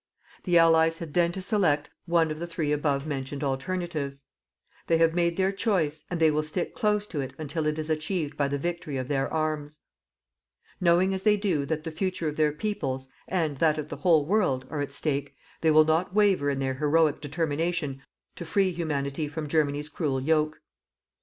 The 0.45 0.57
Allies 0.57 0.97
had 0.97 1.13
then 1.13 1.31
to 1.33 1.43
select 1.43 1.91
one 2.07 2.31
of 2.31 2.39
the 2.39 2.47
three 2.47 2.71
above 2.71 3.05
mentioned 3.05 3.43
alternatives. 3.43 4.23
They 4.87 4.97
have 4.97 5.13
made 5.13 5.37
their 5.37 5.51
choice 5.51 6.05
and 6.09 6.19
they 6.19 6.31
will 6.31 6.41
stick 6.41 6.73
close 6.73 7.05
to 7.05 7.21
it 7.21 7.33
until 7.37 7.67
it 7.67 7.77
is 7.77 7.87
achieved 7.87 8.35
by 8.35 8.47
the 8.47 8.57
victory 8.57 8.97
of 8.97 9.07
their 9.07 9.31
arms. 9.31 9.81
Knowing 10.79 11.13
as 11.13 11.21
they 11.21 11.37
do 11.37 11.67
that 11.67 11.83
the 11.83 11.91
future 11.91 12.27
of 12.27 12.35
their 12.35 12.51
peoples, 12.51 13.09
and 13.27 13.57
that 13.59 13.77
of 13.77 13.89
the 13.89 13.97
whole 13.97 14.25
world, 14.25 14.65
are 14.71 14.81
at 14.81 14.91
stake, 14.91 15.35
they 15.61 15.69
will 15.69 15.85
not 15.85 16.15
waver 16.15 16.49
in 16.49 16.57
their 16.57 16.73
heroic 16.73 17.21
determination 17.21 18.01
to 18.35 18.43
free 18.43 18.71
Humanity 18.71 19.27
from 19.27 19.47
Germany's 19.47 19.87
cruel 19.87 20.19
yoke. 20.19 20.63